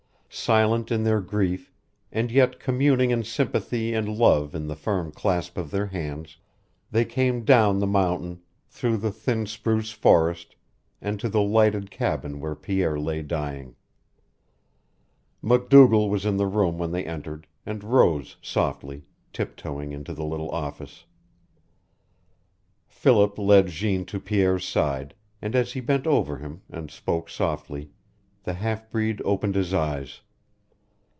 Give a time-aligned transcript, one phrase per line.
[0.33, 1.73] Silent in their grief,
[2.09, 6.37] and yet communing in sympathy and love in the firm clasp of their hands,
[6.89, 10.55] they came down the mountain, through the thin spruce forest,
[11.01, 13.75] and to the lighted cabin where Pierre lay dying.
[15.41, 20.49] MacDougall was in the room when they entered, and rose softly, tiptoeing into the little
[20.51, 21.03] office.
[22.87, 27.91] Philip led Jeanne to Pierre's side, and as he bent over him, and spoke softly,
[28.43, 30.21] the half breed opened his eyes.